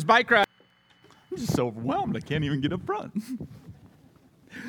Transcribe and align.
This 0.00 0.06
bike 0.06 0.30
ride. 0.30 0.46
I'm 1.30 1.36
just 1.36 1.52
so 1.52 1.66
overwhelmed. 1.66 2.16
I 2.16 2.20
can't 2.20 2.42
even 2.42 2.62
get 2.62 2.72
up 2.72 2.86
front. 2.86 3.12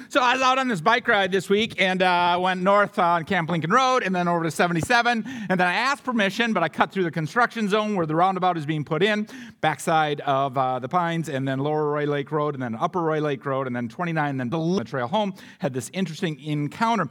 So 0.10 0.22
I 0.22 0.34
was 0.34 0.42
out 0.44 0.60
on 0.60 0.68
this 0.68 0.82
bike 0.82 1.08
ride 1.08 1.32
this 1.32 1.50
week 1.50 1.82
and 1.82 2.04
I 2.04 2.34
uh, 2.34 2.40
went 2.40 2.62
north 2.62 3.00
on 3.00 3.24
Camp 3.24 3.50
Lincoln 3.50 3.72
Road 3.72 4.04
and 4.04 4.14
then 4.14 4.28
over 4.28 4.44
to 4.44 4.52
77. 4.52 5.24
And 5.50 5.60
then 5.60 5.68
I 5.68 5.74
asked 5.74 6.04
permission, 6.04 6.54
but 6.54 6.62
I 6.62 6.70
cut 6.70 6.92
through 6.92 7.06
the 7.06 7.12
construction 7.12 7.68
zone 7.68 7.96
where 7.96 8.06
the 8.06 8.16
roundabout 8.16 8.58
is 8.58 8.66
being 8.66 8.84
put 8.84 9.02
in, 9.02 9.28
backside 9.62 10.22
of 10.22 10.56
uh, 10.56 10.78
the 10.80 10.90
Pines, 10.90 11.30
and 11.30 11.48
then 11.48 11.60
Lower 11.60 11.90
Roy 11.90 12.06
Lake 12.06 12.32
Road, 12.32 12.54
and 12.54 12.62
then 12.62 12.76
Upper 12.76 13.02
Roy 13.02 13.22
Lake 13.22 13.44
Road, 13.44 13.66
and 13.66 13.76
then 13.76 13.90
29, 13.90 14.30
and 14.30 14.40
then 14.40 14.50
the 14.50 14.84
trail 14.84 15.08
home. 15.08 15.34
Had 15.60 15.74
this 15.74 15.90
interesting 15.94 16.40
encounter. 16.42 17.10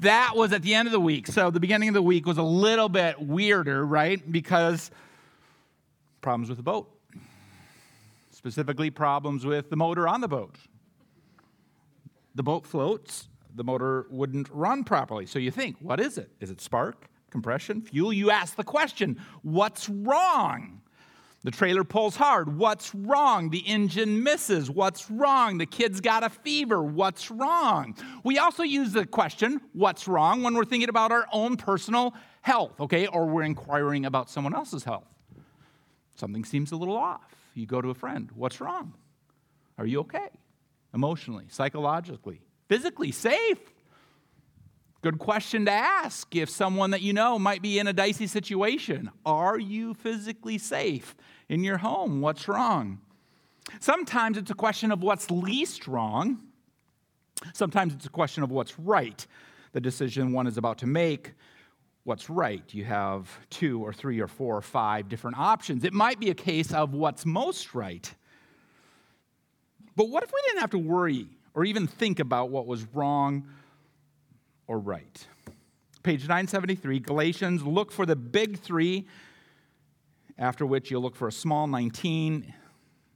That 0.00 0.32
was 0.34 0.52
at 0.52 0.62
the 0.62 0.74
end 0.74 0.88
of 0.88 0.92
the 0.92 1.00
week. 1.00 1.28
So 1.28 1.50
the 1.50 1.60
beginning 1.60 1.88
of 1.88 1.94
the 1.94 2.02
week 2.02 2.26
was 2.26 2.36
a 2.36 2.42
little 2.42 2.90
bit 2.90 3.22
weirder, 3.22 3.86
right? 3.86 4.20
Because 4.30 4.90
problems 6.20 6.48
with 6.48 6.58
the 6.58 6.64
boat, 6.64 6.88
specifically 8.40 8.88
problems 8.88 9.44
with 9.44 9.68
the 9.68 9.76
motor 9.76 10.08
on 10.08 10.22
the 10.22 10.28
boat 10.28 10.56
the 12.34 12.42
boat 12.42 12.64
floats, 12.64 13.28
the 13.54 13.62
motor 13.62 14.06
wouldn't 14.08 14.48
run 14.50 14.82
properly. 14.82 15.26
So 15.26 15.38
you 15.38 15.50
think, 15.50 15.76
what 15.80 16.00
is 16.00 16.16
it? 16.16 16.30
Is 16.40 16.50
it 16.50 16.60
spark, 16.60 17.06
compression, 17.30 17.82
fuel? 17.82 18.14
You 18.14 18.30
ask 18.30 18.56
the 18.56 18.64
question, 18.64 19.20
what's 19.42 19.90
wrong? 19.90 20.80
The 21.42 21.50
trailer 21.50 21.84
pulls 21.84 22.16
hard. 22.16 22.56
What's 22.56 22.94
wrong? 22.94 23.50
The 23.50 23.58
engine 23.58 24.22
misses. 24.22 24.70
What's 24.70 25.10
wrong? 25.10 25.58
The 25.58 25.66
kid's 25.66 26.00
got 26.00 26.22
a 26.22 26.30
fever. 26.30 26.82
What's 26.82 27.30
wrong? 27.30 27.94
We 28.24 28.38
also 28.38 28.62
use 28.62 28.92
the 28.92 29.04
question, 29.04 29.60
what's 29.74 30.08
wrong, 30.08 30.42
when 30.42 30.54
we're 30.54 30.64
thinking 30.64 30.88
about 30.88 31.12
our 31.12 31.26
own 31.30 31.58
personal 31.58 32.14
health, 32.40 32.80
okay? 32.80 33.06
Or 33.06 33.26
we're 33.26 33.42
inquiring 33.42 34.06
about 34.06 34.30
someone 34.30 34.54
else's 34.54 34.84
health. 34.84 35.04
Something 36.16 36.44
seems 36.44 36.72
a 36.72 36.76
little 36.76 36.96
off. 36.96 37.39
You 37.54 37.66
go 37.66 37.80
to 37.80 37.90
a 37.90 37.94
friend, 37.94 38.30
what's 38.34 38.60
wrong? 38.60 38.94
Are 39.78 39.86
you 39.86 40.00
okay? 40.00 40.28
emotionally, 40.94 41.46
psychologically, 41.48 42.40
physically 42.68 43.12
safe? 43.12 43.58
Good 45.02 45.18
question 45.18 45.64
to 45.64 45.70
ask 45.70 46.34
if 46.36 46.50
someone 46.50 46.90
that 46.90 47.00
you 47.00 47.12
know 47.12 47.38
might 47.38 47.62
be 47.62 47.78
in 47.78 47.86
a 47.86 47.92
dicey 47.92 48.26
situation. 48.26 49.10
Are 49.24 49.58
you 49.58 49.94
physically 49.94 50.58
safe 50.58 51.14
in 51.48 51.64
your 51.64 51.78
home? 51.78 52.20
What's 52.20 52.48
wrong? 52.48 53.00
Sometimes 53.78 54.36
it's 54.36 54.50
a 54.50 54.54
question 54.54 54.92
of 54.92 55.02
what's 55.02 55.30
least 55.30 55.88
wrong. 55.88 56.40
Sometimes 57.54 57.94
it's 57.94 58.04
a 58.04 58.10
question 58.10 58.42
of 58.42 58.50
what's 58.50 58.78
right. 58.78 59.26
The 59.72 59.80
decision 59.80 60.32
one 60.32 60.46
is 60.46 60.58
about 60.58 60.78
to 60.78 60.86
make, 60.86 61.32
what's 62.04 62.30
right. 62.30 62.62
You 62.72 62.84
have 62.84 63.28
two 63.50 63.84
or 63.84 63.92
three 63.92 64.20
or 64.20 64.26
four 64.26 64.56
or 64.56 64.62
five 64.62 65.08
different 65.08 65.38
options. 65.38 65.84
It 65.84 65.92
might 65.92 66.18
be 66.18 66.30
a 66.30 66.34
case 66.34 66.72
of 66.72 66.94
what's 66.94 67.26
most 67.26 67.74
right. 67.74 68.12
But 69.96 70.08
what 70.08 70.22
if 70.22 70.32
we 70.32 70.40
didn't 70.46 70.60
have 70.60 70.70
to 70.70 70.78
worry 70.78 71.28
or 71.54 71.64
even 71.64 71.86
think 71.86 72.20
about 72.20 72.50
what 72.50 72.66
was 72.66 72.84
wrong 72.94 73.48
or 74.66 74.78
right? 74.78 75.26
Page 76.02 76.22
973, 76.22 77.00
Galatians, 77.00 77.62
look 77.62 77.92
for 77.92 78.06
the 78.06 78.16
big 78.16 78.58
three, 78.58 79.06
after 80.38 80.64
which 80.64 80.90
you'll 80.90 81.02
look 81.02 81.16
for 81.16 81.28
a 81.28 81.32
small 81.32 81.66
19. 81.66 82.54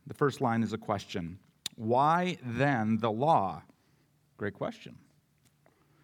The 0.07 0.15
first 0.15 0.43
line 0.43 0.63
is 0.63 0.75
a 0.75 0.79
question 0.79 1.39
Why 1.77 2.37
then 2.45 2.99
the 2.99 3.11
law? 3.11 3.63
Great 4.37 4.55
question. 4.55 4.97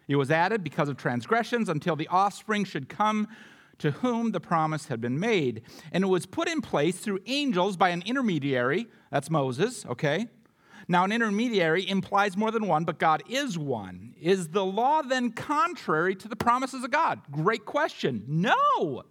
It 0.07 0.15
was 0.15 0.31
added 0.31 0.63
because 0.63 0.89
of 0.89 0.97
transgressions 0.97 1.69
until 1.69 1.95
the 1.95 2.07
offspring 2.07 2.65
should 2.65 2.89
come 2.89 3.27
to 3.77 3.91
whom 3.91 4.31
the 4.31 4.39
promise 4.39 4.87
had 4.87 5.01
been 5.01 5.19
made. 5.19 5.63
And 5.91 6.03
it 6.03 6.07
was 6.07 6.25
put 6.25 6.47
in 6.47 6.61
place 6.61 6.97
through 6.97 7.19
angels 7.25 7.77
by 7.77 7.89
an 7.89 8.03
intermediary, 8.05 8.87
that's 9.09 9.29
Moses, 9.29 9.85
okay? 9.85 10.27
Now, 10.87 11.03
an 11.03 11.11
intermediary 11.11 11.87
implies 11.87 12.35
more 12.35 12.51
than 12.51 12.67
one, 12.67 12.83
but 12.83 12.99
God 12.99 13.23
is 13.29 13.57
one. 13.57 14.13
Is 14.21 14.49
the 14.49 14.65
law 14.65 15.01
then 15.01 15.31
contrary 15.31 16.15
to 16.15 16.27
the 16.27 16.35
promises 16.35 16.83
of 16.83 16.91
God? 16.91 17.21
Great 17.31 17.65
question. 17.65 18.23
No. 18.27 19.03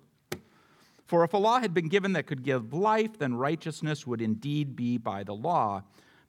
For 1.07 1.25
if 1.25 1.33
a 1.33 1.39
law 1.39 1.59
had 1.59 1.75
been 1.75 1.89
given 1.89 2.13
that 2.13 2.27
could 2.27 2.45
give 2.45 2.73
life, 2.73 3.19
then 3.19 3.35
righteousness 3.35 4.07
would 4.07 4.21
indeed 4.21 4.77
be 4.77 4.99
by 4.99 5.25
the 5.25 5.35
law. 5.35 5.83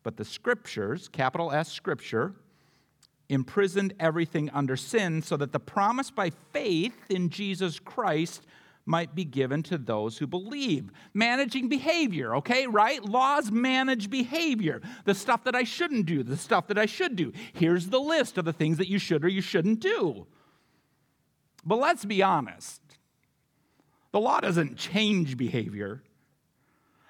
But 0.03 0.17
the 0.17 0.25
scriptures, 0.25 1.07
capital 1.07 1.51
S 1.51 1.71
scripture, 1.71 2.33
imprisoned 3.31 3.93
everything 3.99 4.49
under 4.51 4.75
sin 4.75 5.21
so 5.21 5.37
that 5.37 5.53
the 5.53 5.59
promise 5.59 6.11
by 6.11 6.31
faith 6.51 6.97
in 7.09 7.29
Jesus 7.29 7.79
Christ 7.79 8.45
might 8.85 9.15
be 9.15 9.23
given 9.23 9.63
to 9.63 9.77
those 9.77 10.17
who 10.17 10.27
believe. 10.27 10.91
Managing 11.13 11.69
behavior, 11.69 12.35
okay, 12.35 12.67
right? 12.67 13.03
Laws 13.05 13.51
manage 13.51 14.09
behavior. 14.09 14.81
The 15.05 15.15
stuff 15.15 15.45
that 15.45 15.55
I 15.55 15.63
shouldn't 15.63 16.07
do, 16.07 16.23
the 16.23 16.35
stuff 16.35 16.67
that 16.67 16.77
I 16.77 16.85
should 16.85 17.15
do. 17.15 17.31
Here's 17.53 17.87
the 17.87 17.99
list 17.99 18.37
of 18.37 18.45
the 18.45 18.53
things 18.53 18.77
that 18.77 18.89
you 18.89 18.99
should 18.99 19.23
or 19.23 19.29
you 19.29 19.41
shouldn't 19.41 19.79
do. 19.79 20.27
But 21.63 21.77
let's 21.77 22.05
be 22.05 22.21
honest 22.21 22.81
the 24.11 24.19
law 24.19 24.41
doesn't 24.41 24.75
change 24.75 25.37
behavior. 25.37 26.03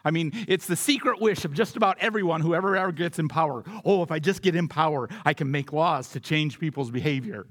I 0.04 0.12
mean, 0.12 0.32
it's 0.48 0.68
the 0.68 0.76
secret 0.76 1.22
wish 1.22 1.46
of 1.46 1.54
just 1.54 1.76
about 1.78 1.98
everyone 2.00 2.42
who 2.42 2.56
ever, 2.56 2.76
ever 2.76 2.92
gets 2.92 3.20
in 3.20 3.28
power. 3.28 3.64
Oh, 3.86 4.04
if 4.04 4.12
I 4.12 4.20
just 4.20 4.42
get 4.42 4.56
in 4.56 4.68
power, 4.68 5.10
I 5.26 5.34
can 5.34 5.52
make 5.52 5.72
laws 5.72 6.10
to 6.10 6.20
change 6.20 6.60
people's 6.60 6.92
behavior. 6.92 7.46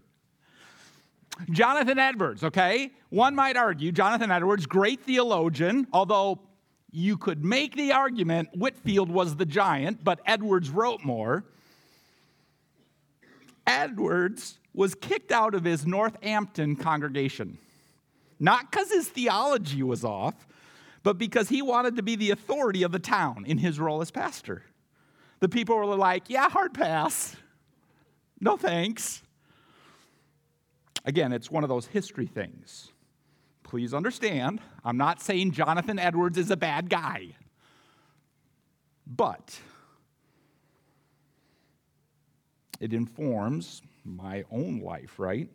Jonathan 1.51 1.99
Edwards, 1.99 2.45
okay? 2.45 2.91
One 3.09 3.35
might 3.35 3.57
argue 3.57 3.93
Jonathan 3.93 4.31
Edwards, 4.31 4.67
great 4.67 5.03
theologian, 5.03 5.87
although 5.93 6.41
you 6.93 7.17
could 7.17 7.45
make 7.45 7.77
the 7.77 7.93
argument 7.93 8.49
Whitefield 8.55 9.11
was 9.11 9.37
the 9.37 9.47
giant, 9.47 10.03
but 10.03 10.21
Edwards 10.27 10.71
wrote 10.71 11.05
more. 11.05 11.45
Edwards 13.67 14.59
was 14.75 14.95
kicked 14.95 15.33
out 15.33 15.55
of 15.55 15.65
his 15.65 15.87
Northampton 15.87 16.77
congregation. 16.77 17.59
Not 18.39 18.71
because 18.71 18.91
his 18.91 19.09
theology 19.09 19.83
was 19.83 20.05
off, 20.05 20.47
but 21.03 21.19
because 21.19 21.49
he 21.49 21.63
wanted 21.63 21.97
to 21.97 22.03
be 22.03 22.17
the 22.17 22.31
authority 22.31 22.83
of 22.83 22.93
the 22.93 22.99
town 22.99 23.45
in 23.47 23.59
his 23.59 23.81
role 23.81 24.01
as 24.03 24.11
pastor. 24.11 24.63
The 25.41 25.49
people 25.49 25.77
were 25.77 25.87
like, 25.97 26.29
yeah, 26.29 26.51
hard 26.51 26.75
pass. 26.75 27.37
No 28.41 28.57
thanks. 28.57 29.23
Again, 31.05 31.33
it's 31.33 31.51
one 31.51 31.63
of 31.63 31.69
those 31.69 31.87
history 31.87 32.27
things. 32.27 32.93
Please 33.63 33.95
understand, 33.95 34.61
I'm 34.85 34.97
not 34.97 35.21
saying 35.23 35.53
Jonathan 35.53 35.99
Edwards 35.99 36.37
is 36.37 36.51
a 36.51 36.57
bad 36.57 36.91
guy. 36.91 37.37
But 39.07 39.59
it 42.81 42.93
informs 42.93 43.83
my 44.05 44.45
own 44.51 44.81
life, 44.81 45.19
right? 45.19 45.49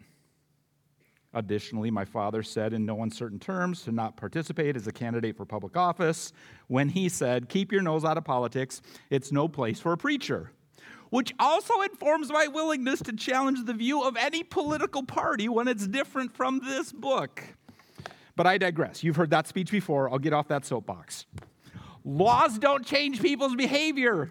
Additionally, 1.36 1.92
my 1.92 2.06
father 2.06 2.42
said 2.42 2.74
in 2.74 2.86
no 2.86 3.04
uncertain 3.04 3.38
terms 3.38 3.84
to 3.84 3.92
not 3.92 4.16
participate 4.16 4.78
as 4.78 4.88
a 4.88 4.92
candidate 4.92 5.36
for 5.36 5.46
public 5.46 5.76
office 5.76 6.32
when 6.68 6.90
he 6.90 7.10
said, 7.10 7.50
Keep 7.50 7.74
your 7.74 7.82
nose 7.82 8.06
out 8.06 8.18
of 8.18 8.24
politics, 8.24 8.82
it's 9.10 9.32
no 9.32 9.48
place 9.48 9.80
for 9.80 9.92
a 9.92 9.98
preacher 9.98 10.52
which 11.12 11.34
also 11.40 11.82
informs 11.82 12.30
my 12.32 12.48
willingness 12.48 13.02
to 13.02 13.14
challenge 13.14 13.64
the 13.64 13.74
view 13.74 14.04
of 14.04 14.18
any 14.18 14.44
political 14.44 15.04
party 15.04 15.48
when 15.48 15.68
it's 15.68 15.88
different 15.88 16.36
from 16.36 16.60
this 16.60 16.92
book. 16.92 17.42
But 18.36 18.48
I 18.48 18.58
digress. 18.58 19.04
You've 19.04 19.16
heard 19.16 19.30
that 19.30 19.48
speech 19.48 19.72
before. 19.72 20.10
I'll 20.10 20.20
get 20.20 20.34
off 20.34 20.50
that 20.50 20.66
soapbox. 20.66 21.26
Laws 22.04 22.60
don't 22.60 22.86
change 22.86 23.22
people's 23.22 23.56
behavior, 23.56 24.30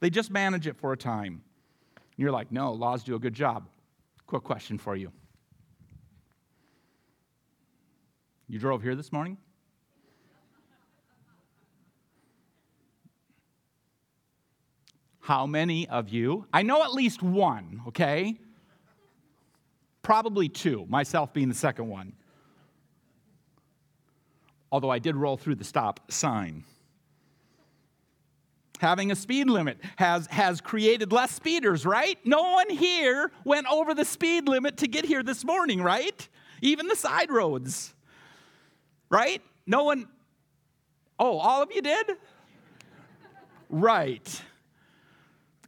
they 0.00 0.08
just 0.08 0.30
manage 0.30 0.66
it 0.66 0.76
for 0.76 0.92
a 0.92 0.96
time. 0.96 1.42
And 1.96 2.02
you're 2.16 2.32
like, 2.32 2.50
no, 2.50 2.72
laws 2.72 3.04
do 3.04 3.14
a 3.14 3.18
good 3.18 3.34
job. 3.34 3.68
Quick 4.26 4.44
question 4.44 4.78
for 4.78 4.96
you. 4.96 5.12
You 8.48 8.58
drove 8.58 8.82
here 8.82 8.94
this 8.94 9.12
morning? 9.12 9.38
How 15.18 15.44
many 15.44 15.88
of 15.88 16.08
you? 16.08 16.46
I 16.52 16.62
know 16.62 16.84
at 16.84 16.92
least 16.92 17.20
one, 17.20 17.82
okay? 17.88 18.38
Probably 20.02 20.48
two, 20.48 20.86
myself 20.88 21.32
being 21.32 21.48
the 21.48 21.54
second 21.56 21.88
one. 21.88 22.12
Although 24.70 24.90
I 24.90 25.00
did 25.00 25.16
roll 25.16 25.36
through 25.36 25.56
the 25.56 25.64
stop 25.64 26.12
sign. 26.12 26.62
Having 28.78 29.10
a 29.10 29.16
speed 29.16 29.50
limit 29.50 29.78
has, 29.96 30.28
has 30.28 30.60
created 30.60 31.10
less 31.10 31.32
speeders, 31.32 31.84
right? 31.84 32.18
No 32.24 32.52
one 32.52 32.70
here 32.70 33.32
went 33.44 33.66
over 33.66 33.94
the 33.94 34.04
speed 34.04 34.46
limit 34.46 34.76
to 34.76 34.86
get 34.86 35.04
here 35.04 35.24
this 35.24 35.44
morning, 35.44 35.82
right? 35.82 36.28
Even 36.62 36.86
the 36.86 36.94
side 36.94 37.32
roads, 37.32 37.95
right? 39.10 39.42
No 39.66 39.84
one, 39.84 40.08
oh, 41.18 41.38
all 41.38 41.62
of 41.62 41.70
you 41.72 41.82
did? 41.82 42.12
Right. 43.68 44.42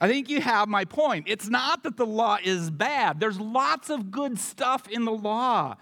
I 0.00 0.06
think 0.06 0.29
you 0.29 0.40
have 0.40 0.69
my 0.69 0.85
point. 0.85 1.26
It's 1.29 1.49
not 1.49 1.82
that 1.82 1.96
the 1.96 2.06
law 2.06 2.38
is 2.43 2.70
bad, 2.70 3.19
there's 3.20 3.40
lots 3.40 3.90
of 3.90 4.11
good 4.11 4.38
stuff 4.38 4.88
in 4.88 5.05
the 5.05 5.12
law. 5.12 5.76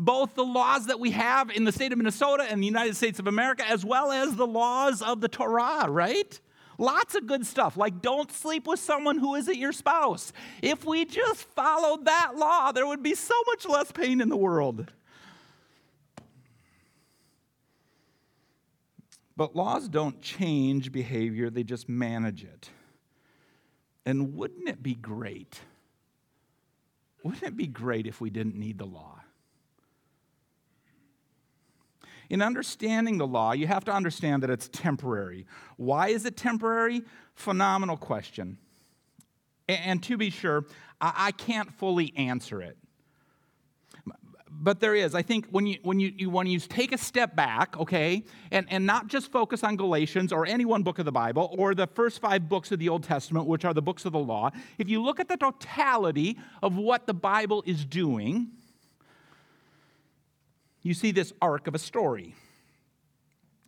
both 0.00 0.34
the 0.34 0.44
laws 0.44 0.86
that 0.86 0.98
we 0.98 1.10
have 1.10 1.50
in 1.50 1.64
the 1.64 1.72
state 1.72 1.92
of 1.92 1.98
Minnesota 1.98 2.46
and 2.48 2.62
the 2.62 2.66
United 2.66 2.96
States 2.96 3.18
of 3.18 3.26
America, 3.26 3.68
as 3.68 3.84
well 3.84 4.10
as 4.10 4.34
the 4.34 4.46
laws 4.46 5.02
of 5.02 5.20
the 5.20 5.28
Torah, 5.28 5.90
right? 5.90 6.40
Lots 6.78 7.14
of 7.14 7.26
good 7.26 7.44
stuff, 7.44 7.76
like 7.76 8.00
don't 8.00 8.32
sleep 8.32 8.66
with 8.66 8.80
someone 8.80 9.18
who 9.18 9.34
isn't 9.34 9.58
your 9.58 9.72
spouse. 9.72 10.32
If 10.62 10.86
we 10.86 11.04
just 11.04 11.44
followed 11.50 12.06
that 12.06 12.32
law, 12.36 12.72
there 12.72 12.86
would 12.86 13.02
be 13.02 13.14
so 13.14 13.34
much 13.46 13.66
less 13.66 13.92
pain 13.92 14.22
in 14.22 14.30
the 14.30 14.38
world. 14.38 14.90
But 19.40 19.56
laws 19.56 19.88
don't 19.88 20.20
change 20.20 20.92
behavior, 20.92 21.48
they 21.48 21.64
just 21.64 21.88
manage 21.88 22.44
it. 22.44 22.68
And 24.04 24.36
wouldn't 24.36 24.68
it 24.68 24.82
be 24.82 24.92
great? 24.92 25.58
Wouldn't 27.22 27.42
it 27.44 27.56
be 27.56 27.66
great 27.66 28.06
if 28.06 28.20
we 28.20 28.28
didn't 28.28 28.56
need 28.56 28.76
the 28.76 28.84
law? 28.84 29.22
In 32.28 32.42
understanding 32.42 33.16
the 33.16 33.26
law, 33.26 33.52
you 33.52 33.66
have 33.66 33.86
to 33.86 33.92
understand 33.94 34.42
that 34.42 34.50
it's 34.50 34.68
temporary. 34.68 35.46
Why 35.78 36.08
is 36.08 36.26
it 36.26 36.36
temporary? 36.36 37.00
Phenomenal 37.34 37.96
question. 37.96 38.58
And 39.68 40.02
to 40.02 40.18
be 40.18 40.28
sure, 40.28 40.66
I 41.00 41.32
can't 41.32 41.72
fully 41.72 42.12
answer 42.14 42.60
it 42.60 42.76
but 44.62 44.78
there 44.78 44.94
is. 44.94 45.14
I 45.14 45.22
think 45.22 45.46
when 45.50 45.66
you, 45.66 45.78
when 45.82 45.98
you, 45.98 46.12
you, 46.14 46.30
when 46.30 46.46
you 46.46 46.60
take 46.60 46.92
a 46.92 46.98
step 46.98 47.34
back, 47.34 47.78
okay, 47.78 48.22
and, 48.50 48.66
and 48.68 48.84
not 48.84 49.06
just 49.06 49.32
focus 49.32 49.64
on 49.64 49.76
Galatians 49.76 50.32
or 50.32 50.46
any 50.46 50.66
one 50.66 50.82
book 50.82 50.98
of 50.98 51.06
the 51.06 51.12
Bible 51.12 51.54
or 51.56 51.74
the 51.74 51.86
first 51.86 52.20
five 52.20 52.48
books 52.48 52.70
of 52.70 52.78
the 52.78 52.88
Old 52.90 53.02
Testament, 53.02 53.46
which 53.46 53.64
are 53.64 53.72
the 53.72 53.80
books 53.80 54.04
of 54.04 54.12
the 54.12 54.18
law, 54.18 54.50
if 54.76 54.88
you 54.88 55.02
look 55.02 55.18
at 55.18 55.28
the 55.28 55.36
totality 55.38 56.38
of 56.62 56.76
what 56.76 57.06
the 57.06 57.14
Bible 57.14 57.64
is 57.66 57.86
doing, 57.86 58.48
you 60.82 60.92
see 60.92 61.10
this 61.10 61.32
arc 61.40 61.66
of 61.66 61.74
a 61.74 61.78
story. 61.78 62.34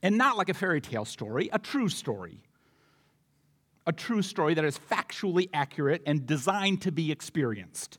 And 0.03 0.19
not 0.19 0.37
like 0.37 0.51
a 0.51 0.55
fairy 0.55 0.83
tale 0.83 1.07
story, 1.07 1.49
a 1.53 1.59
true 1.59 1.89
story. 1.89 2.43
A 3.87 3.93
true 3.93 4.23
story 4.23 4.55
that 4.55 4.65
is 4.65 4.79
factually 4.79 5.49
accurate 5.55 6.03
and 6.07 6.27
designed 6.27 6.83
to 6.83 6.93
be 6.93 7.11
experienced 7.11 7.99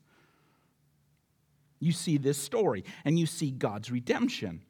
you 1.84 1.92
see 1.92 2.18
this 2.18 2.38
story 2.38 2.84
and 3.06 3.20
you 3.20 3.26
see 3.26 3.52
God's 3.52 3.92
redemption. 3.92 4.62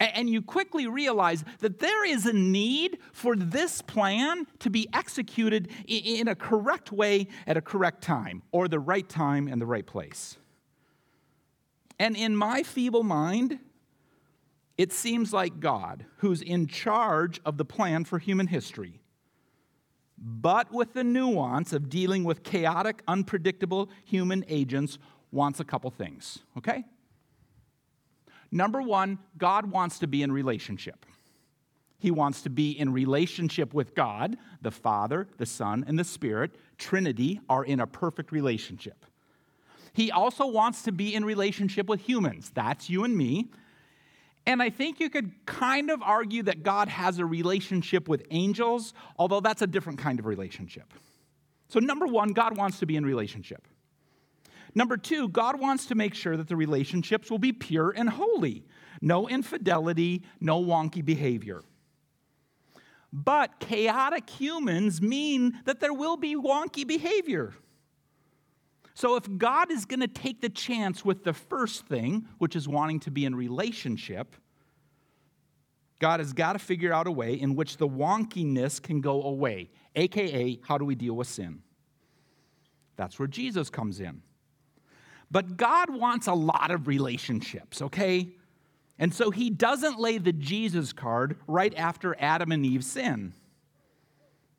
And 0.00 0.30
you 0.30 0.40
quickly 0.40 0.86
realize 0.86 1.44
that 1.58 1.78
there 1.78 2.06
is 2.06 2.24
a 2.24 2.32
need 2.32 2.98
for 3.12 3.36
this 3.36 3.82
plan 3.82 4.46
to 4.60 4.70
be 4.70 4.88
executed 4.94 5.68
in 5.86 6.26
a 6.26 6.34
correct 6.34 6.90
way 6.90 7.28
at 7.46 7.58
a 7.58 7.60
correct 7.60 8.02
time, 8.02 8.42
or 8.50 8.66
the 8.66 8.78
right 8.78 9.06
time 9.06 9.46
and 9.46 9.60
the 9.60 9.66
right 9.66 9.86
place. 9.86 10.38
And 11.98 12.16
in 12.16 12.34
my 12.34 12.62
feeble 12.62 13.02
mind, 13.02 13.58
it 14.78 14.90
seems 14.90 15.34
like 15.34 15.60
God, 15.60 16.06
who's 16.16 16.40
in 16.40 16.66
charge 16.66 17.38
of 17.44 17.58
the 17.58 17.66
plan 17.66 18.04
for 18.04 18.18
human 18.18 18.46
history, 18.46 19.02
but 20.16 20.72
with 20.72 20.94
the 20.94 21.04
nuance 21.04 21.74
of 21.74 21.90
dealing 21.90 22.24
with 22.24 22.42
chaotic, 22.42 23.02
unpredictable 23.06 23.90
human 24.04 24.46
agents, 24.48 24.98
wants 25.32 25.60
a 25.60 25.64
couple 25.64 25.90
things, 25.90 26.38
okay? 26.58 26.84
Number 28.50 28.82
one, 28.82 29.18
God 29.38 29.70
wants 29.70 29.98
to 30.00 30.06
be 30.06 30.22
in 30.22 30.32
relationship. 30.32 31.06
He 31.98 32.10
wants 32.10 32.42
to 32.42 32.50
be 32.50 32.72
in 32.72 32.92
relationship 32.92 33.74
with 33.74 33.94
God, 33.94 34.36
the 34.62 34.70
Father, 34.70 35.28
the 35.36 35.46
Son, 35.46 35.84
and 35.86 35.98
the 35.98 36.04
Spirit. 36.04 36.52
Trinity 36.78 37.40
are 37.48 37.64
in 37.64 37.78
a 37.78 37.86
perfect 37.86 38.32
relationship. 38.32 39.04
He 39.92 40.10
also 40.10 40.46
wants 40.46 40.82
to 40.82 40.92
be 40.92 41.14
in 41.14 41.24
relationship 41.24 41.88
with 41.88 42.00
humans. 42.00 42.50
That's 42.54 42.88
you 42.88 43.04
and 43.04 43.16
me. 43.16 43.50
And 44.46 44.62
I 44.62 44.70
think 44.70 44.98
you 44.98 45.10
could 45.10 45.32
kind 45.46 45.90
of 45.90 46.02
argue 46.02 46.42
that 46.44 46.62
God 46.62 46.88
has 46.88 47.18
a 47.18 47.26
relationship 47.26 48.08
with 48.08 48.24
angels, 48.30 48.94
although 49.18 49.40
that's 49.40 49.62
a 49.62 49.66
different 49.66 49.98
kind 49.98 50.18
of 50.18 50.26
relationship. 50.26 50.94
So, 51.68 51.78
number 51.78 52.06
one, 52.06 52.32
God 52.32 52.56
wants 52.56 52.80
to 52.80 52.86
be 52.86 52.96
in 52.96 53.04
relationship. 53.04 53.66
Number 54.74 54.96
two, 54.96 55.28
God 55.28 55.60
wants 55.60 55.86
to 55.86 55.94
make 55.94 56.14
sure 56.14 56.36
that 56.36 56.48
the 56.48 56.56
relationships 56.56 57.30
will 57.30 57.38
be 57.38 57.52
pure 57.52 57.90
and 57.90 58.08
holy. 58.08 58.64
No 59.00 59.28
infidelity, 59.28 60.22
no 60.40 60.62
wonky 60.62 61.04
behavior. 61.04 61.62
But 63.12 63.58
chaotic 63.58 64.30
humans 64.30 65.02
mean 65.02 65.58
that 65.64 65.80
there 65.80 65.92
will 65.92 66.16
be 66.16 66.36
wonky 66.36 66.86
behavior. 66.86 67.54
So 68.94 69.16
if 69.16 69.24
God 69.38 69.70
is 69.72 69.84
going 69.84 70.00
to 70.00 70.08
take 70.08 70.40
the 70.40 70.48
chance 70.48 71.04
with 71.04 71.24
the 71.24 71.32
first 71.32 71.86
thing, 71.86 72.28
which 72.38 72.54
is 72.54 72.68
wanting 72.68 73.00
to 73.00 73.10
be 73.10 73.24
in 73.24 73.34
relationship, 73.34 74.36
God 75.98 76.20
has 76.20 76.32
got 76.32 76.52
to 76.52 76.58
figure 76.58 76.92
out 76.92 77.06
a 77.06 77.12
way 77.12 77.34
in 77.34 77.56
which 77.56 77.76
the 77.78 77.88
wonkiness 77.88 78.80
can 78.80 79.00
go 79.00 79.22
away, 79.22 79.70
aka, 79.96 80.58
how 80.66 80.78
do 80.78 80.84
we 80.84 80.94
deal 80.94 81.14
with 81.14 81.28
sin? 81.28 81.62
That's 82.96 83.18
where 83.18 83.28
Jesus 83.28 83.70
comes 83.70 84.00
in. 84.00 84.22
But 85.30 85.56
God 85.56 85.90
wants 85.90 86.26
a 86.26 86.34
lot 86.34 86.70
of 86.70 86.88
relationships, 86.88 87.80
okay? 87.80 88.28
And 88.98 89.14
so 89.14 89.30
he 89.30 89.48
doesn't 89.48 89.98
lay 89.98 90.18
the 90.18 90.32
Jesus 90.32 90.92
card 90.92 91.38
right 91.46 91.74
after 91.76 92.16
Adam 92.18 92.50
and 92.52 92.66
Eve 92.66 92.84
sin. 92.84 93.32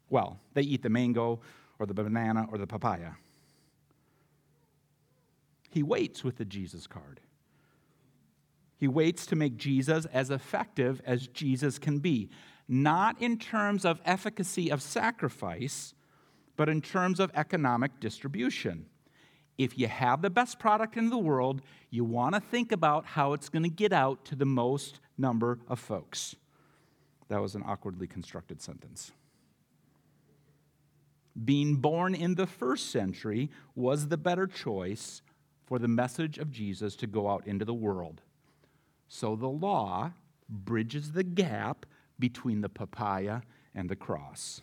Well, 0.09 0.39
they 0.53 0.62
eat 0.62 0.81
the 0.81 0.89
mango 0.89 1.41
or 1.77 1.85
the 1.85 1.94
banana 1.94 2.47
or 2.51 2.57
the 2.57 2.68
papaya. 2.68 3.12
He 5.69 5.83
waits 5.83 6.23
with 6.23 6.38
the 6.38 6.45
Jesus 6.45 6.88
card. 6.88 7.19
He 8.77 8.88
waits 8.88 9.25
to 9.27 9.35
make 9.35 9.57
Jesus 9.57 10.06
as 10.07 10.31
effective 10.31 11.01
as 11.06 11.27
Jesus 11.27 11.77
can 11.77 12.00
be, 12.00 12.29
not 12.68 13.21
in 13.21 13.38
terms 13.38 13.85
of 13.85 14.01
efficacy 14.06 14.71
of 14.71 14.81
sacrifice, 14.81 15.94
but 16.57 16.68
in 16.68 16.81
terms 16.81 17.19
of 17.19 17.31
economic 17.35 18.00
distribution 18.00 18.85
if 19.63 19.77
you 19.77 19.87
have 19.87 20.23
the 20.23 20.29
best 20.31 20.57
product 20.57 20.97
in 20.97 21.11
the 21.11 21.17
world, 21.19 21.61
you 21.91 22.03
want 22.03 22.33
to 22.33 22.41
think 22.41 22.71
about 22.71 23.05
how 23.05 23.33
it's 23.33 23.47
going 23.47 23.61
to 23.61 23.69
get 23.69 23.93
out 23.93 24.25
to 24.25 24.35
the 24.35 24.45
most 24.45 24.99
number 25.19 25.59
of 25.67 25.79
folks. 25.79 26.35
That 27.29 27.41
was 27.41 27.53
an 27.53 27.63
awkwardly 27.63 28.07
constructed 28.07 28.59
sentence. 28.59 29.11
Being 31.45 31.75
born 31.75 32.15
in 32.15 32.35
the 32.35 32.47
first 32.47 32.89
century 32.89 33.51
was 33.75 34.07
the 34.07 34.17
better 34.17 34.47
choice 34.47 35.21
for 35.63 35.77
the 35.77 35.87
message 35.87 36.39
of 36.39 36.51
Jesus 36.51 36.95
to 36.95 37.05
go 37.05 37.29
out 37.29 37.45
into 37.45 37.63
the 37.63 37.73
world. 37.73 38.21
So 39.07 39.35
the 39.35 39.47
law 39.47 40.11
bridges 40.49 41.11
the 41.11 41.23
gap 41.23 41.85
between 42.17 42.61
the 42.61 42.69
papaya 42.69 43.41
and 43.75 43.89
the 43.89 43.95
cross. 43.95 44.61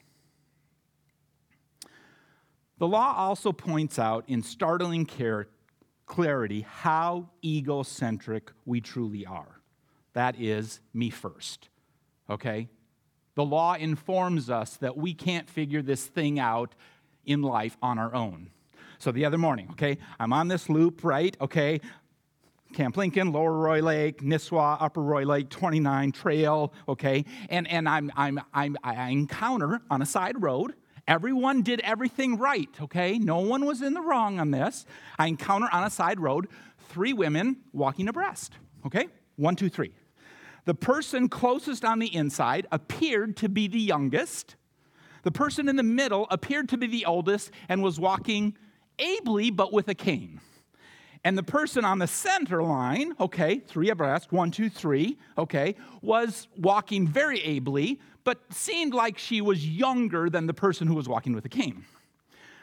The 2.79 2.87
law 2.87 3.15
also 3.17 3.53
points 3.53 3.99
out 3.99 4.25
in 4.29 4.43
startling 4.43 5.05
care, 5.05 5.49
clarity 6.06 6.65
how 6.69 7.29
egocentric 7.44 8.53
we 8.65 8.81
truly 8.81 9.27
are. 9.27 9.61
That 10.13 10.41
is, 10.41 10.81
me 10.94 11.11
first. 11.11 11.69
Okay? 12.31 12.69
The 13.35 13.44
law 13.44 13.75
informs 13.75 14.49
us 14.51 14.77
that 14.77 14.97
we 14.97 15.15
can't 15.15 15.49
figure 15.49 15.82
this 15.82 16.06
thing 16.06 16.39
out 16.39 16.75
in 17.25 17.43
life 17.43 17.77
on 17.82 17.99
our 17.99 18.15
own. 18.15 18.51
So 18.99 19.13
the 19.13 19.25
other 19.25 19.39
morning, 19.39 19.69
okay, 19.73 19.99
I'm 20.19 20.32
on 20.32 20.49
this 20.49 20.69
loop, 20.69 21.05
right? 21.05 21.37
Okay, 21.41 21.81
Camp 22.73 22.97
Lincoln, 22.97 23.32
Lower 23.32 23.53
Roy 23.53 23.81
Lake, 23.81 24.23
Nisswa, 24.23 24.77
Upper 24.81 25.03
Roy 25.03 25.25
Lake, 25.25 25.49
29 25.51 26.13
Trail, 26.13 26.73
okay, 26.89 27.25
and, 27.49 27.69
and 27.69 27.89
I'm, 27.89 28.11
I'm, 28.17 28.41
I'm, 28.53 28.77
I 28.82 29.11
encounter 29.11 29.81
on 29.91 30.03
a 30.03 30.06
side 30.06 30.43
road 30.43 30.75
Everyone 31.08 31.62
did 31.62 31.81
everything 31.81 32.36
right, 32.36 32.69
okay? 32.82 33.19
No 33.19 33.38
one 33.38 33.65
was 33.65 33.81
in 33.81 33.94
the 33.94 34.03
wrong 34.03 34.38
on 34.38 34.50
this. 34.50 34.84
I 35.19 35.27
encounter 35.27 35.67
on 35.72 35.84
a 35.84 35.91
side 35.91 36.20
road 36.20 36.48
three 36.91 37.15
women 37.15 37.56
walking 37.72 38.08
abreast, 38.08 38.53
okay? 38.84 39.08
One, 39.36 39.56
two, 39.56 39.70
three. 39.70 39.94
The 40.67 40.74
person 40.74 41.31
closest 41.31 41.82
on 41.82 41.98
the 41.98 42.15
inside 42.15 42.67
appeared 42.70 43.38
to 43.38 43.48
be 43.48 43.69
the 43.69 43.81
youngest. 43.81 44.56
The 45.22 45.31
person 45.32 45.67
in 45.67 45.77
the 45.77 45.82
middle 45.82 46.27
appeared 46.31 46.69
to 46.69 46.77
be 46.77 46.86
the 46.86 47.06
oldest 47.06 47.53
and 47.70 47.82
was 47.82 47.98
walking 47.98 48.55
ably 48.98 49.50
but 49.50 49.72
with 49.72 49.88
a 49.88 49.94
cane. 49.94 50.41
And 51.24 51.38
the 51.38 51.43
person 51.43 51.86
on 51.86 51.98
the 51.98 52.06
center 52.06 52.62
line, 52.62 53.15
okay, 53.19 53.60
three 53.60 53.88
abreast, 53.88 54.31
one, 54.31 54.50
two, 54.50 54.69
three, 54.69 55.17
okay, 55.38 55.74
was 56.03 56.48
walking 56.56 57.08
very 57.08 57.41
ably 57.41 57.98
but 58.29 58.53
seemed 58.53 58.93
like 58.93 59.17
she 59.17 59.41
was 59.41 59.67
younger 59.67 60.29
than 60.29 60.47
the 60.47 60.53
person 60.53 60.87
who 60.87 60.93
was 60.93 61.08
walking 61.08 61.32
with 61.35 61.44
the 61.44 61.49
cane. 61.49 61.87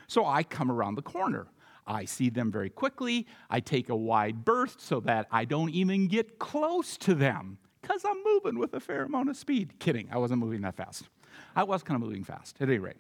So 0.06 0.24
I 0.24 0.44
come 0.44 0.70
around 0.70 0.94
the 0.94 1.02
corner. 1.02 1.48
I 1.88 2.06
see 2.06 2.30
them 2.30 2.52
very 2.52 2.70
quickly. 2.70 3.26
I 3.50 3.62
take 3.62 3.90
a 3.90 3.96
wide 3.96 4.46
berth 4.46 4.76
so 4.78 5.00
that 5.00 5.26
I 5.32 5.44
don't 5.44 5.72
even 5.72 6.08
get 6.08 6.38
close 6.38 6.98
to 6.98 7.16
them 7.16 7.58
because 7.82 8.06
I'm 8.06 8.24
moving 8.24 8.60
with 8.60 8.76
a 8.76 8.80
fair 8.80 9.06
amount 9.06 9.32
of 9.32 9.38
speed. 9.38 9.80
Kidding, 9.80 10.08
I 10.12 10.20
wasn't 10.20 10.40
moving 10.40 10.62
that 10.62 10.76
fast. 10.76 11.06
I 11.56 11.64
was 11.64 11.82
kind 11.82 11.96
of 11.96 12.08
moving 12.08 12.24
fast, 12.24 12.58
at 12.62 12.70
any 12.70 12.78
rate. 12.78 12.98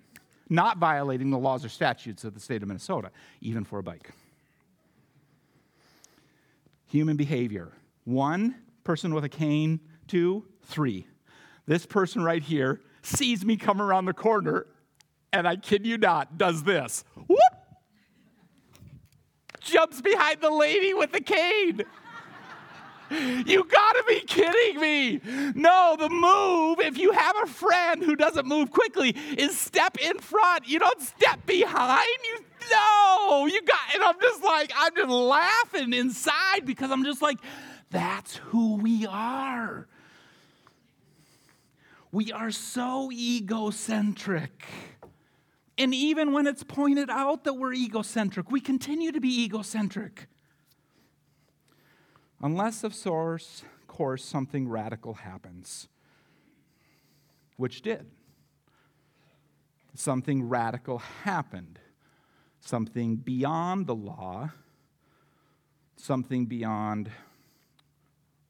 Not 0.49 0.79
violating 0.79 1.29
the 1.29 1.37
laws 1.37 1.63
or 1.63 1.69
statutes 1.69 2.23
of 2.23 2.33
the 2.33 2.39
state 2.39 2.63
of 2.63 2.67
Minnesota, 2.67 3.11
even 3.41 3.63
for 3.63 3.77
a 3.77 3.83
bike. 3.83 4.09
human 6.87 7.15
behavior. 7.15 7.73
One, 8.05 8.55
person 8.83 9.13
with 9.13 9.23
a 9.23 9.29
cane. 9.29 9.81
Two, 10.07 10.45
three. 10.63 11.05
This 11.65 11.85
person 11.85 12.23
right 12.23 12.43
here 12.43 12.81
sees 13.01 13.45
me 13.45 13.57
come 13.57 13.81
around 13.81 14.05
the 14.05 14.13
corner, 14.13 14.67
and 15.33 15.47
I 15.47 15.55
kid 15.55 15.85
you 15.85 15.97
not, 15.97 16.37
does 16.37 16.63
this. 16.63 17.03
Whoop! 17.15 17.39
Jumps 19.61 20.01
behind 20.01 20.41
the 20.41 20.51
lady 20.51 20.93
with 20.93 21.11
the 21.11 21.21
cane. 21.21 21.83
You 23.09 23.63
gotta 23.63 24.03
be 24.07 24.21
kidding 24.21 24.79
me. 24.79 25.21
No, 25.53 25.95
the 25.99 26.09
move, 26.09 26.79
if 26.79 26.97
you 26.97 27.11
have 27.11 27.35
a 27.43 27.47
friend 27.47 28.03
who 28.03 28.15
doesn't 28.15 28.47
move 28.47 28.71
quickly, 28.71 29.09
is 29.37 29.57
step 29.57 29.97
in 30.01 30.17
front. 30.17 30.67
You 30.67 30.79
don't 30.79 31.01
step 31.01 31.45
behind. 31.45 32.07
You 32.25 32.45
no, 32.71 33.45
you 33.45 33.61
got, 33.61 33.79
and 33.93 34.03
I'm 34.03 34.19
just 34.19 34.43
like, 34.43 34.71
I'm 34.75 34.95
just 34.95 35.09
laughing 35.09 35.93
inside 35.93 36.65
because 36.65 36.89
I'm 36.89 37.03
just 37.03 37.21
like, 37.21 37.37
that's 37.91 38.37
who 38.37 38.77
we 38.77 39.05
are. 39.05 39.87
We 42.15 42.31
are 42.31 42.49
so 42.49 43.11
egocentric. 43.11 44.63
And 45.77 45.93
even 45.93 46.31
when 46.31 46.47
it's 46.47 46.63
pointed 46.63 47.09
out 47.09 47.43
that 47.43 47.55
we're 47.55 47.73
egocentric, 47.73 48.49
we 48.49 48.61
continue 48.61 49.11
to 49.11 49.19
be 49.19 49.43
egocentric. 49.43 50.29
Unless, 52.41 52.85
of 52.85 52.95
course, 52.95 53.63
course 53.85 54.23
something 54.23 54.69
radical 54.69 55.15
happens, 55.15 55.89
which 57.57 57.81
did. 57.81 58.05
Something 59.93 60.47
radical 60.47 60.99
happened, 60.99 61.79
something 62.61 63.17
beyond 63.17 63.87
the 63.87 63.95
law, 63.95 64.51
something 65.97 66.45
beyond 66.45 67.11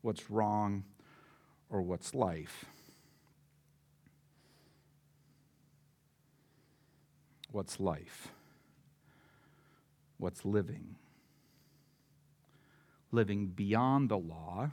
what's 0.04 0.30
wrong 0.30 0.84
or 1.72 1.82
what's 1.82 2.14
life. 2.14 2.66
What's 7.56 7.80
life? 7.80 8.34
What's 10.18 10.44
living? 10.44 10.98
Living 13.14 13.48
beyond 13.48 14.10
the 14.10 14.18
law, 14.18 14.72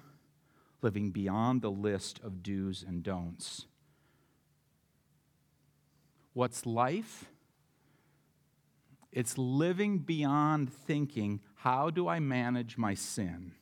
living 0.82 1.12
beyond 1.12 1.62
the 1.62 1.70
list 1.70 2.18
of 2.24 2.42
do's 2.42 2.84
and 2.84 3.04
don'ts. 3.04 3.66
What's 6.32 6.66
life? 6.66 7.26
It's 9.12 9.38
living 9.38 9.98
beyond 9.98 10.72
thinking, 10.72 11.38
how 11.54 11.88
do 11.88 12.08
I 12.08 12.18
manage 12.18 12.76
my 12.76 12.94
sin? 12.94 13.52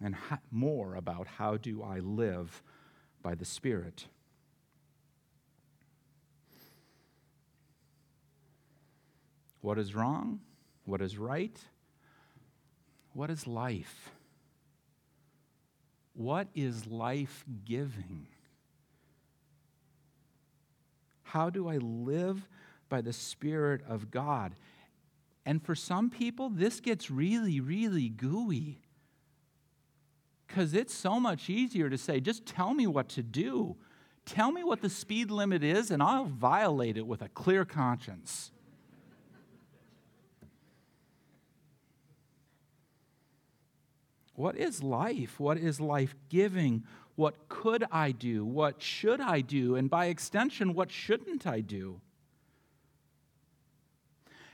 And 0.00 0.16
more 0.50 0.96
about 0.96 1.28
how 1.28 1.56
do 1.56 1.84
I 1.84 2.00
live 2.00 2.64
by 3.22 3.36
the 3.36 3.44
Spirit. 3.44 4.08
What 9.60 9.78
is 9.78 9.94
wrong? 9.94 10.40
What 10.84 11.00
is 11.00 11.18
right? 11.18 11.58
What 13.12 13.30
is 13.30 13.46
life? 13.46 14.10
What 16.14 16.48
is 16.54 16.86
life 16.86 17.44
giving? 17.64 18.26
How 21.22 21.50
do 21.50 21.68
I 21.68 21.76
live 21.76 22.48
by 22.88 23.00
the 23.00 23.12
Spirit 23.12 23.82
of 23.88 24.10
God? 24.10 24.54
And 25.44 25.62
for 25.62 25.74
some 25.74 26.10
people, 26.10 26.48
this 26.48 26.80
gets 26.80 27.10
really, 27.10 27.60
really 27.60 28.08
gooey. 28.08 28.80
Because 30.46 30.74
it's 30.74 30.94
so 30.94 31.20
much 31.20 31.50
easier 31.50 31.90
to 31.90 31.98
say, 31.98 32.20
just 32.20 32.46
tell 32.46 32.72
me 32.72 32.86
what 32.86 33.08
to 33.10 33.22
do. 33.22 33.76
Tell 34.24 34.50
me 34.50 34.64
what 34.64 34.82
the 34.82 34.90
speed 34.90 35.30
limit 35.30 35.62
is, 35.62 35.90
and 35.90 36.02
I'll 36.02 36.24
violate 36.24 36.96
it 36.96 37.06
with 37.06 37.22
a 37.22 37.28
clear 37.28 37.64
conscience. 37.64 38.50
What 44.38 44.56
is 44.56 44.84
life? 44.84 45.40
What 45.40 45.58
is 45.58 45.80
life 45.80 46.14
giving? 46.28 46.84
What 47.16 47.48
could 47.48 47.82
I 47.90 48.12
do? 48.12 48.44
What 48.44 48.80
should 48.80 49.20
I 49.20 49.40
do? 49.40 49.74
And 49.74 49.90
by 49.90 50.06
extension, 50.06 50.74
what 50.74 50.92
shouldn't 50.92 51.44
I 51.44 51.58
do? 51.60 52.00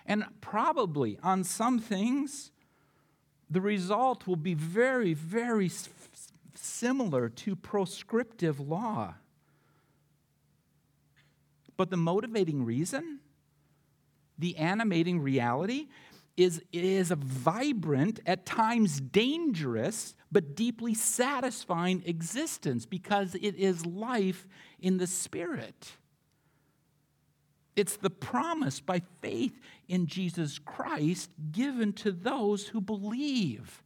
And 0.06 0.24
probably 0.40 1.18
on 1.22 1.44
some 1.44 1.78
things, 1.78 2.50
the 3.50 3.60
result 3.60 4.26
will 4.26 4.36
be 4.36 4.54
very, 4.54 5.12
very 5.12 5.70
similar 6.54 7.28
to 7.28 7.54
proscriptive 7.54 8.58
law. 8.58 9.16
But 11.76 11.90
the 11.90 11.98
motivating 11.98 12.64
reason, 12.64 13.20
the 14.38 14.56
animating 14.56 15.20
reality, 15.20 15.88
is, 16.36 16.62
is 16.72 17.10
a 17.10 17.16
vibrant, 17.16 18.20
at 18.26 18.44
times 18.44 19.00
dangerous, 19.00 20.14
but 20.32 20.56
deeply 20.56 20.94
satisfying 20.94 22.02
existence 22.06 22.86
because 22.86 23.34
it 23.36 23.54
is 23.56 23.86
life 23.86 24.48
in 24.80 24.98
the 24.98 25.06
Spirit. 25.06 25.92
It's 27.76 27.96
the 27.96 28.10
promise 28.10 28.80
by 28.80 29.02
faith 29.20 29.58
in 29.88 30.06
Jesus 30.06 30.58
Christ 30.58 31.30
given 31.50 31.92
to 31.94 32.12
those 32.12 32.68
who 32.68 32.80
believe. 32.80 33.82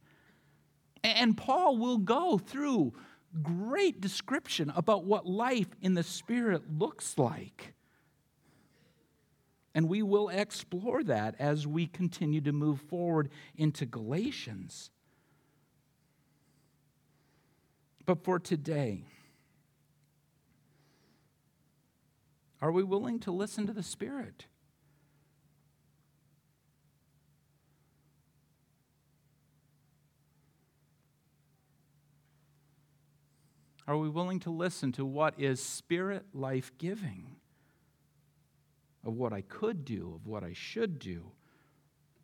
And 1.03 1.37
Paul 1.37 1.77
will 1.77 1.97
go 1.97 2.37
through 2.37 2.93
great 3.41 4.01
description 4.01 4.71
about 4.75 5.05
what 5.05 5.25
life 5.25 5.67
in 5.81 5.93
the 5.93 6.03
Spirit 6.03 6.63
looks 6.77 7.17
like. 7.17 7.73
And 9.75 9.87
we 9.87 10.01
will 10.01 10.29
explore 10.29 11.03
that 11.03 11.35
as 11.39 11.67
we 11.67 11.85
continue 11.87 12.41
to 12.41 12.51
move 12.51 12.81
forward 12.81 13.29
into 13.55 13.85
Galatians. 13.85 14.89
But 18.05 18.23
for 18.23 18.39
today, 18.39 19.03
are 22.61 22.71
we 22.71 22.83
willing 22.83 23.19
to 23.19 23.31
listen 23.31 23.67
to 23.67 23.73
the 23.73 23.83
Spirit? 23.83 24.47
Are 33.89 33.97
we 33.97 34.07
willing 34.07 34.39
to 34.41 34.51
listen 34.51 34.91
to 34.91 35.03
what 35.03 35.33
is 35.39 35.59
spirit 35.59 36.23
life 36.31 36.71
giving? 36.77 37.37
Of 39.05 39.13
what 39.13 39.33
I 39.33 39.41
could 39.41 39.85
do, 39.85 40.13
of 40.15 40.27
what 40.27 40.43
I 40.43 40.53
should 40.53 40.99
do, 40.99 41.31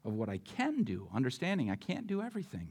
of 0.03 0.13
what 0.13 0.29
I 0.29 0.37
can 0.37 0.83
do, 0.83 1.07
understanding 1.13 1.71
I 1.71 1.75
can't 1.75 2.07
do 2.07 2.21
everything. 2.21 2.69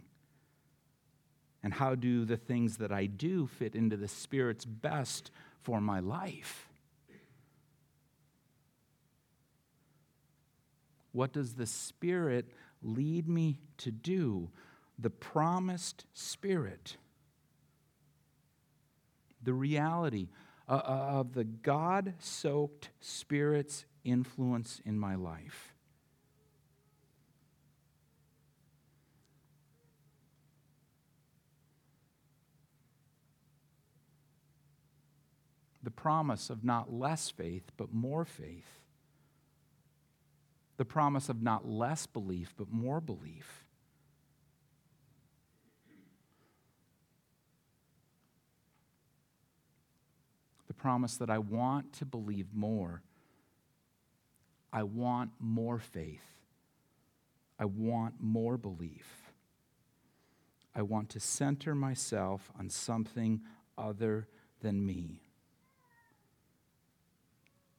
And 1.63 1.73
how 1.73 1.95
do 1.95 2.25
the 2.25 2.37
things 2.37 2.77
that 2.77 2.93
I 2.93 3.07
do 3.07 3.47
fit 3.47 3.75
into 3.75 3.97
the 3.97 4.09
Spirit's 4.09 4.67
best 4.67 5.31
for 5.63 5.81
my 5.81 6.01
life? 6.01 6.69
What 11.13 11.33
does 11.33 11.55
the 11.55 11.67
Spirit 11.67 12.51
lead 12.83 13.29
me 13.29 13.61
to 13.79 13.91
do? 13.91 14.51
The 14.99 15.11
promised 15.11 16.05
Spirit. 16.13 16.97
The 19.43 19.55
reality 19.55 20.29
uh, 20.69 20.73
uh, 20.73 21.19
of 21.21 21.33
the 21.35 21.45
God 21.45 22.15
soaked 22.19 22.91
Spirit's 23.01 23.87
influence 24.05 24.81
in 24.85 24.99
my 24.99 25.15
life. 25.15 25.75
The 35.83 35.91
promise 35.91 36.49
of 36.49 36.65
not 36.65 36.93
less 36.93 37.31
faith, 37.31 37.71
but 37.77 37.93
more 37.93 38.25
faith. 38.25 38.81
The 40.77 40.85
promise 40.85 41.29
of 41.29 41.43
not 41.43 41.69
less 41.69 42.07
belief, 42.07 42.55
but 42.57 42.73
more 42.73 43.01
belief. 43.01 43.65
The 50.67 50.75
promise 50.75 51.17
that 51.19 51.31
I 51.31 51.39
want 51.39 51.93
to 51.95 52.05
believe 52.05 52.47
more 52.55 53.03
I 54.75 54.83
want 54.83 55.31
more 55.39 55.79
faith. 55.79 56.25
I 57.61 57.65
want 57.65 58.15
more 58.19 58.59
belief. 58.59 59.07
I 60.75 60.83
want 60.83 61.11
to 61.11 61.21
center 61.21 61.77
myself 61.77 62.51
on 62.59 62.69
something 62.69 63.43
other 63.79 64.27
than 64.63 64.85
me. 64.85 65.23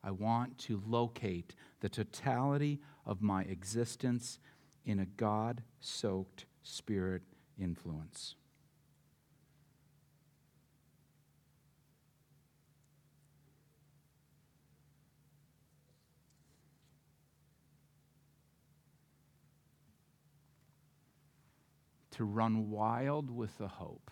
I 0.01 0.11
want 0.11 0.57
to 0.59 0.81
locate 0.87 1.53
the 1.81 1.89
totality 1.89 2.79
of 3.05 3.21
my 3.21 3.41
existence 3.41 4.39
in 4.85 4.99
a 4.99 5.05
God 5.05 5.63
soaked 5.81 6.45
spirit 6.63 7.23
influence. 7.59 8.35
To 22.15 22.25
run 22.25 22.69
wild 22.69 23.29
with 23.29 23.57
the 23.57 23.67
hope 23.67 24.11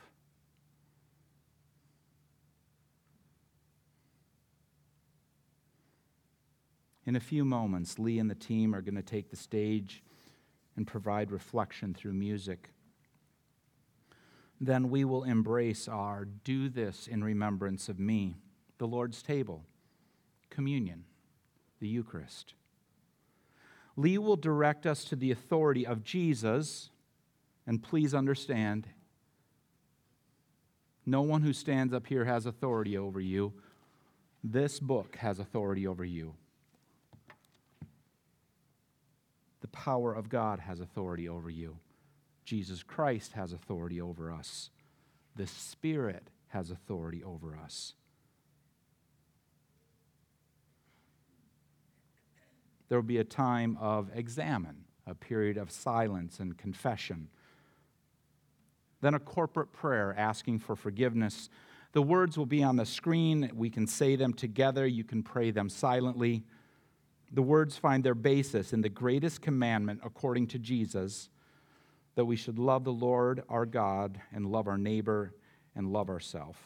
In 7.06 7.16
a 7.16 7.20
few 7.20 7.44
moments, 7.44 8.00
Lee 8.00 8.20
and 8.20 8.30
the 8.30 8.36
team 8.36 8.74
are 8.74 8.82
going 8.82 8.96
to 8.96 9.02
take 9.02 9.30
the 9.30 9.36
stage 9.36 10.04
and 10.76 10.88
provide 10.88 11.32
reflection 11.32 11.94
through 11.94 12.14
music. 12.14 12.70
Then 14.62 14.90
we 14.90 15.04
will 15.04 15.24
embrace 15.24 15.88
our 15.88 16.26
do 16.26 16.70
this 16.70 17.08
in 17.08 17.24
remembrance 17.24 17.90
of 17.90 18.00
me, 18.00 18.36
the 18.78 18.88
Lord's 18.88 19.22
table, 19.22 19.66
communion, 20.50 21.04
the 21.82 21.88
Eucharist. 21.88 22.54
Lee 23.98 24.18
will 24.18 24.38
direct 24.38 24.86
us 24.86 25.04
to 25.06 25.16
the 25.16 25.32
authority 25.32 25.86
of 25.86 26.04
Jesus, 26.04 26.90
and 27.66 27.82
please 27.82 28.14
understand, 28.14 28.88
no 31.06 31.22
one 31.22 31.42
who 31.42 31.54
stands 31.54 31.94
up 31.94 32.08
here 32.08 32.26
has 32.26 32.46
authority 32.46 32.98
over 32.98 33.20
you. 33.20 33.54
This 34.44 34.80
book 34.80 35.18
has 35.18 35.40
authority 35.40 35.88
over 35.88 36.04
you. 36.04 36.36
The 39.62 39.68
power 39.70 40.14
of 40.14 40.30
God 40.30 40.60
has 40.60 40.82
authority 40.82 41.30
over 41.30 41.50
you. 41.50 41.78
Jesus 42.44 42.84
Christ 42.84 43.34
has 43.34 43.54
authority 43.54 44.02
over 44.02 44.32
us. 44.32 44.70
The 45.36 45.48
Spirit 45.48 46.30
has 46.50 46.70
authority 46.70 47.24
over 47.24 47.56
us. 47.56 47.94
There 52.90 52.98
will 52.98 53.08
be 53.08 53.18
a 53.18 53.24
time 53.24 53.78
of 53.80 54.10
examine, 54.14 54.84
a 55.08 55.16
period 55.16 55.58
of 55.58 55.72
silence 55.72 56.40
and 56.40 56.58
confession. 56.58 57.30
Then 59.04 59.16
a 59.16 59.20
corporate 59.20 59.74
prayer 59.74 60.16
asking 60.18 60.60
for 60.60 60.78
forgiveness. 60.78 61.50
The 61.92 62.02
words 62.02 62.38
will 62.38 62.46
be 62.46 62.64
on 62.64 62.78
the 62.78 62.86
screen. 62.86 63.52
We 63.54 63.70
can 63.70 63.86
say 63.86 64.16
them 64.16 64.34
together. 64.34 64.88
You 64.88 65.04
can 65.04 65.24
pray 65.24 65.52
them 65.52 65.68
silently. 65.68 66.46
The 67.34 67.42
words 67.42 67.78
find 67.78 68.02
their 68.02 68.16
basis 68.16 68.72
in 68.72 68.80
the 68.80 68.88
greatest 68.88 69.42
commandment 69.42 70.00
according 70.06 70.48
to 70.48 70.58
Jesus 70.58 71.28
that 72.16 72.24
we 72.24 72.38
should 72.38 72.58
love 72.58 72.86
the 72.86 72.94
Lord 72.94 73.44
our 73.50 73.66
God 73.66 74.22
and 74.32 74.46
love 74.46 74.70
our 74.70 74.78
neighbor 74.78 75.34
and 75.76 75.92
love 75.92 76.10
ourselves. 76.10 76.60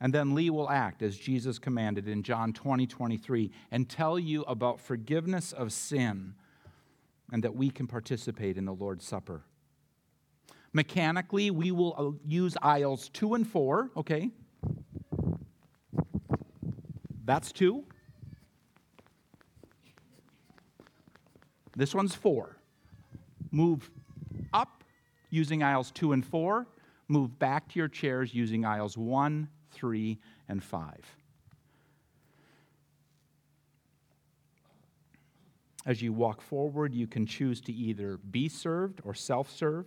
And 0.00 0.10
then 0.14 0.34
Lee 0.34 0.48
will 0.48 0.70
act 0.70 1.02
as 1.02 1.18
Jesus 1.18 1.58
commanded 1.58 2.08
in 2.08 2.22
John 2.22 2.54
20, 2.54 2.86
23, 2.86 3.50
and 3.70 3.90
tell 3.90 4.18
you 4.18 4.40
about 4.44 4.80
forgiveness 4.80 5.52
of 5.52 5.70
sin 5.70 6.32
and 7.30 7.44
that 7.44 7.54
we 7.54 7.68
can 7.68 7.86
participate 7.86 8.56
in 8.56 8.64
the 8.64 8.72
Lord's 8.72 9.04
Supper. 9.04 9.42
Mechanically, 10.74 11.52
we 11.52 11.70
will 11.70 11.94
uh, 11.96 12.18
use 12.28 12.56
aisles 12.60 13.08
two 13.10 13.34
and 13.34 13.46
four, 13.46 13.90
okay? 13.96 14.30
That's 17.24 17.52
two. 17.52 17.84
This 21.76 21.94
one's 21.94 22.14
four. 22.14 22.56
Move 23.52 23.88
up 24.52 24.82
using 25.30 25.62
aisles 25.62 25.92
two 25.92 26.12
and 26.12 26.26
four. 26.26 26.66
Move 27.06 27.38
back 27.38 27.68
to 27.68 27.78
your 27.78 27.88
chairs 27.88 28.34
using 28.34 28.64
aisles 28.64 28.98
one, 28.98 29.48
three, 29.70 30.18
and 30.48 30.62
five. 30.62 31.04
As 35.86 36.02
you 36.02 36.12
walk 36.12 36.40
forward, 36.40 36.94
you 36.94 37.06
can 37.06 37.26
choose 37.26 37.60
to 37.62 37.72
either 37.72 38.16
be 38.16 38.48
served 38.48 39.00
or 39.04 39.14
self 39.14 39.50
serve. 39.50 39.86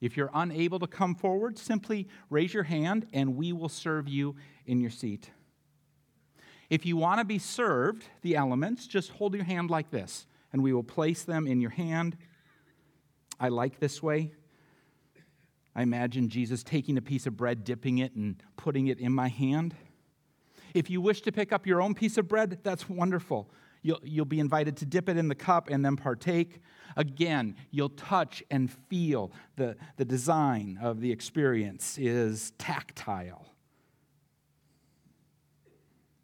If 0.00 0.16
you're 0.16 0.30
unable 0.32 0.78
to 0.78 0.86
come 0.86 1.14
forward, 1.14 1.58
simply 1.58 2.08
raise 2.30 2.54
your 2.54 2.62
hand 2.62 3.06
and 3.12 3.36
we 3.36 3.52
will 3.52 3.68
serve 3.68 4.08
you 4.08 4.36
in 4.66 4.80
your 4.80 4.90
seat. 4.90 5.30
If 6.70 6.86
you 6.86 6.96
want 6.96 7.18
to 7.18 7.24
be 7.24 7.38
served 7.38 8.04
the 8.22 8.36
elements, 8.36 8.86
just 8.86 9.10
hold 9.10 9.34
your 9.34 9.44
hand 9.44 9.70
like 9.70 9.90
this 9.90 10.26
and 10.52 10.62
we 10.62 10.72
will 10.72 10.84
place 10.84 11.22
them 11.22 11.46
in 11.46 11.60
your 11.60 11.70
hand. 11.70 12.16
I 13.38 13.48
like 13.48 13.78
this 13.78 14.02
way. 14.02 14.32
I 15.74 15.82
imagine 15.82 16.28
Jesus 16.28 16.62
taking 16.62 16.96
a 16.96 17.02
piece 17.02 17.26
of 17.26 17.36
bread, 17.36 17.64
dipping 17.64 17.98
it, 17.98 18.14
and 18.14 18.42
putting 18.56 18.88
it 18.88 18.98
in 18.98 19.12
my 19.12 19.28
hand. 19.28 19.74
If 20.74 20.90
you 20.90 21.00
wish 21.00 21.20
to 21.22 21.32
pick 21.32 21.52
up 21.52 21.66
your 21.66 21.80
own 21.80 21.94
piece 21.94 22.18
of 22.18 22.28
bread, 22.28 22.58
that's 22.62 22.88
wonderful. 22.88 23.50
You'll, 23.82 24.00
you'll 24.02 24.24
be 24.24 24.40
invited 24.40 24.76
to 24.78 24.86
dip 24.86 25.08
it 25.08 25.16
in 25.16 25.28
the 25.28 25.34
cup 25.34 25.70
and 25.70 25.84
then 25.84 25.96
partake. 25.96 26.60
Again, 26.96 27.56
you'll 27.70 27.88
touch 27.90 28.42
and 28.50 28.70
feel 28.70 29.32
the, 29.56 29.76
the 29.96 30.04
design 30.04 30.78
of 30.82 31.00
the 31.00 31.10
experience 31.10 31.96
is 31.98 32.52
tactile 32.58 33.46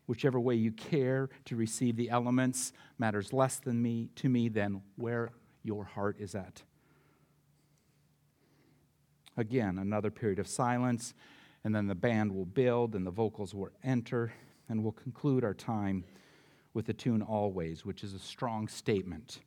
whichever 0.06 0.38
way 0.38 0.54
you 0.54 0.72
care 0.72 1.28
to 1.44 1.56
receive 1.56 1.96
the 1.96 2.10
elements 2.10 2.72
matters 2.98 3.32
less 3.32 3.58
than 3.58 3.82
me 3.82 4.08
to 4.16 4.28
me 4.28 4.48
than 4.48 4.80
where 4.96 5.30
your 5.62 5.84
heart 5.84 6.16
is 6.18 6.34
at 6.34 6.62
again 9.36 9.78
another 9.78 10.10
period 10.10 10.38
of 10.38 10.46
silence 10.46 11.12
and 11.64 11.74
then 11.74 11.88
the 11.88 11.94
band 11.94 12.32
will 12.32 12.46
build 12.46 12.94
and 12.94 13.06
the 13.06 13.10
vocals 13.10 13.54
will 13.54 13.68
enter 13.82 14.32
and 14.68 14.82
we'll 14.82 14.92
conclude 14.92 15.44
our 15.44 15.54
time 15.54 16.04
with 16.76 16.84
the 16.84 16.92
tune 16.92 17.22
always 17.22 17.86
which 17.86 18.04
is 18.04 18.12
a 18.12 18.18
strong 18.18 18.68
statement 18.68 19.38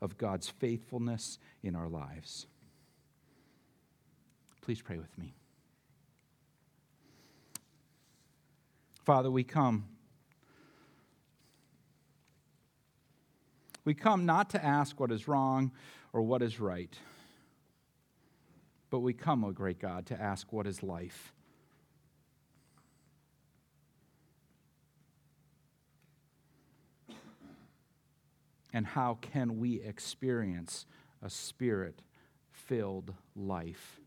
of 0.00 0.16
god's 0.16 0.48
faithfulness 0.48 1.40
in 1.64 1.74
our 1.74 1.88
lives. 1.88 2.46
Please 4.60 4.80
pray 4.80 4.96
with 4.96 5.18
me. 5.18 5.34
Father 9.04 9.32
we 9.32 9.42
come. 9.42 9.86
We 13.84 13.92
come 13.92 14.24
not 14.24 14.50
to 14.50 14.64
ask 14.64 15.00
what 15.00 15.10
is 15.10 15.26
wrong 15.26 15.72
or 16.12 16.22
what 16.22 16.40
is 16.40 16.60
right, 16.60 16.96
but 18.90 19.00
we 19.00 19.12
come, 19.12 19.44
O 19.44 19.48
oh 19.48 19.50
great 19.50 19.80
God, 19.80 20.06
to 20.06 20.20
ask 20.20 20.52
what 20.52 20.68
is 20.68 20.84
life. 20.84 21.32
And 28.76 28.84
how 28.86 29.16
can 29.22 29.58
we 29.58 29.80
experience 29.80 30.84
a 31.22 31.30
spirit 31.30 32.02
filled 32.52 33.14
life 33.34 34.00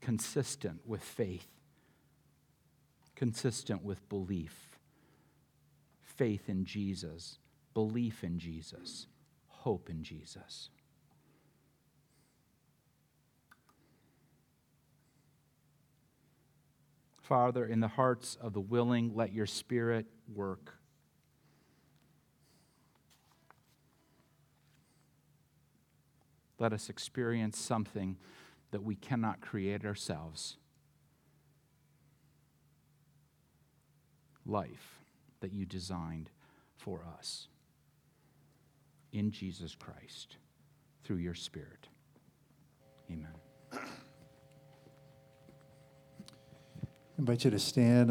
consistent 0.00 0.80
with 0.86 1.02
faith, 1.02 1.46
consistent 3.14 3.84
with 3.84 4.08
belief, 4.08 4.78
faith 6.00 6.48
in 6.48 6.64
Jesus? 6.64 7.38
belief 7.74 8.24
in 8.24 8.38
Jesus, 8.38 9.06
hope 9.46 9.90
in 9.90 10.02
Jesus. 10.02 10.70
Father, 17.20 17.64
in 17.64 17.80
the 17.80 17.88
hearts 17.88 18.36
of 18.40 18.54
the 18.54 18.60
willing, 18.60 19.12
let 19.14 19.32
your 19.32 19.46
Spirit 19.46 20.06
work. 20.34 20.79
Let 26.60 26.72
us 26.74 26.88
experience 26.90 27.58
something 27.58 28.16
that 28.70 28.84
we 28.84 28.94
cannot 28.94 29.40
create 29.40 29.84
ourselves 29.84 30.58
life 34.46 35.00
that 35.40 35.52
you 35.52 35.64
designed 35.64 36.30
for 36.76 37.00
us 37.18 37.48
in 39.12 39.30
Jesus 39.30 39.74
Christ 39.74 40.36
through 41.02 41.16
your 41.16 41.34
Spirit. 41.34 41.88
Amen. 43.10 43.34
I 43.72 43.78
invite 47.18 47.44
you 47.44 47.50
to 47.50 47.58
stand. 47.58 48.08